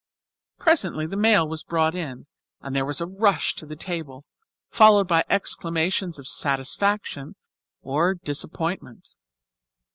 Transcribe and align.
Presently 0.57 1.05
the 1.05 1.15
mail 1.15 1.47
was 1.47 1.63
brought 1.63 1.93
in, 1.93 2.25
and 2.59 2.75
there 2.75 2.87
was 2.87 3.01
a 3.01 3.05
rush 3.05 3.53
to 3.53 3.67
the 3.67 3.75
table, 3.75 4.25
followed 4.71 5.07
by 5.07 5.23
exclamations 5.29 6.17
of 6.17 6.27
satisfaction 6.27 7.35
or 7.83 8.15
disappointment. 8.15 9.09